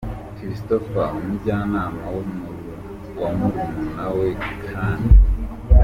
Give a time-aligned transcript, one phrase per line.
[0.37, 2.03] Christopher umujyanama
[3.21, 4.27] wa murumuna we
[4.67, 5.09] Kane.